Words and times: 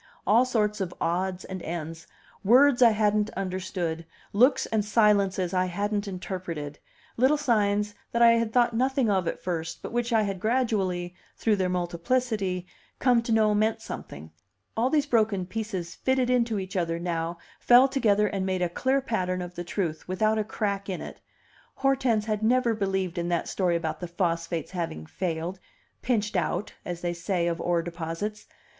All 0.25 0.45
sorts 0.45 0.81
of 0.81 0.95
odds 0.99 1.45
and 1.45 1.61
ends, 1.61 2.07
words 2.43 2.81
I 2.81 2.89
hadn't 2.89 3.29
understood, 3.37 4.03
looks 4.33 4.65
and 4.65 4.83
silences 4.83 5.53
I 5.53 5.65
hadn't 5.67 6.07
interpreted, 6.07 6.79
little 7.17 7.37
signs 7.37 7.93
that 8.11 8.23
I 8.23 8.31
had 8.31 8.51
thought 8.51 8.75
nothing 8.75 9.11
of 9.11 9.27
at 9.27 9.39
first, 9.43 9.83
but 9.83 9.91
which 9.91 10.11
I 10.11 10.23
had 10.23 10.39
gradually, 10.39 11.13
through 11.37 11.57
their 11.57 11.69
multiplicity, 11.69 12.65
come 12.97 13.21
to 13.21 13.31
know 13.31 13.53
meant 13.53 13.79
something, 13.83 14.31
all 14.75 14.89
these 14.89 15.05
broken 15.05 15.45
pieces 15.45 15.93
fitted 15.93 16.31
into 16.31 16.57
each 16.57 16.75
other 16.75 16.97
now, 16.97 17.37
fell 17.59 17.87
together 17.87 18.25
and 18.25 18.43
made 18.43 18.63
a 18.63 18.69
clear 18.69 19.01
pattern 19.01 19.39
of 19.39 19.53
the 19.53 19.63
truth, 19.63 20.07
without 20.07 20.39
a 20.39 20.43
crack 20.43 20.89
in 20.89 20.99
it 21.01 21.19
Hortense 21.75 22.25
had 22.25 22.41
never 22.41 22.73
believed 22.73 23.19
in 23.19 23.29
that 23.29 23.47
story 23.47 23.75
about 23.75 23.99
the 23.99 24.07
phosphates 24.07 24.71
having 24.71 25.05
failed 25.05 25.59
"pinched 26.01 26.35
out," 26.35 26.73
as 26.85 27.01
they 27.01 27.13
say 27.13 27.45
of 27.45 27.61
ore 27.61 27.83
deposits. 27.83 28.47